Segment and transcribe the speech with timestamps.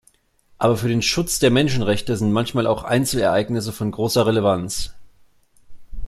[0.57, 4.95] Aber für den Schutz der Menschenrechte sind manchmal auch Einzelereignisse von großer Relevanz.